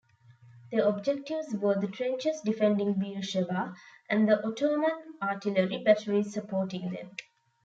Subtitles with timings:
[0.71, 3.75] Their objectives were the trenches defending Beersheba
[4.09, 4.89] and the Ottoman
[5.21, 7.11] artillery batteries supporting them.